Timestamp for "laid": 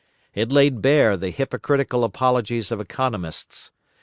0.51-0.81